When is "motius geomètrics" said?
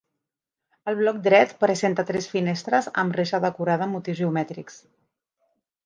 4.01-4.85